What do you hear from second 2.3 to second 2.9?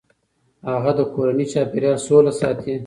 ساتي.